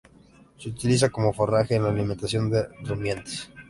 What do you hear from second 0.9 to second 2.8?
como forraje en la alimentación de